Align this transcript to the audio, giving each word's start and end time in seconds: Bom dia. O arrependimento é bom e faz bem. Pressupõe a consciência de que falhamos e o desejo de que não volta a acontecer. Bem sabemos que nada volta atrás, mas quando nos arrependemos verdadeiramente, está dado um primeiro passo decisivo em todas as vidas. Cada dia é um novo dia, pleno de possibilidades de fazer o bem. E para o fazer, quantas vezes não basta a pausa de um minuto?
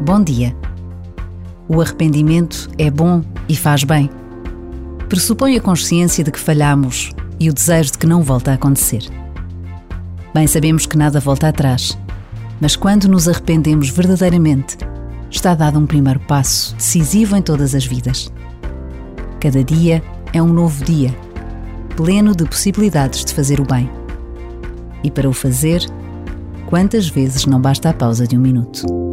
Bom 0.00 0.22
dia. 0.22 0.56
O 1.68 1.80
arrependimento 1.80 2.70
é 2.78 2.88
bom 2.88 3.20
e 3.48 3.56
faz 3.56 3.82
bem. 3.82 4.08
Pressupõe 5.08 5.56
a 5.56 5.60
consciência 5.60 6.22
de 6.22 6.30
que 6.30 6.38
falhamos 6.38 7.10
e 7.40 7.50
o 7.50 7.52
desejo 7.52 7.92
de 7.92 7.98
que 7.98 8.06
não 8.06 8.22
volta 8.22 8.52
a 8.52 8.54
acontecer. 8.54 9.02
Bem 10.32 10.46
sabemos 10.46 10.86
que 10.86 10.96
nada 10.96 11.18
volta 11.18 11.48
atrás, 11.48 11.98
mas 12.60 12.76
quando 12.76 13.08
nos 13.08 13.28
arrependemos 13.28 13.90
verdadeiramente, 13.90 14.78
está 15.28 15.52
dado 15.54 15.80
um 15.80 15.86
primeiro 15.86 16.20
passo 16.20 16.76
decisivo 16.76 17.36
em 17.36 17.42
todas 17.42 17.74
as 17.74 17.84
vidas. 17.84 18.32
Cada 19.40 19.64
dia 19.64 20.00
é 20.32 20.40
um 20.40 20.52
novo 20.52 20.84
dia, 20.84 21.12
pleno 21.96 22.36
de 22.36 22.44
possibilidades 22.44 23.24
de 23.24 23.34
fazer 23.34 23.60
o 23.60 23.66
bem. 23.66 23.90
E 25.02 25.10
para 25.10 25.28
o 25.28 25.32
fazer, 25.32 25.84
quantas 26.66 27.08
vezes 27.08 27.46
não 27.46 27.60
basta 27.60 27.90
a 27.90 27.92
pausa 27.92 28.28
de 28.28 28.36
um 28.36 28.40
minuto? 28.40 29.07